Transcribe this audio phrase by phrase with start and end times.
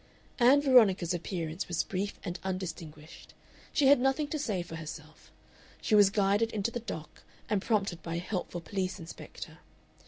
[0.39, 3.35] Ann Veronica's appearance was brief and undistinguished.
[3.71, 5.31] She had nothing to say for herself.
[5.79, 9.59] She was guided into the dock and prompted by a helpful police inspector.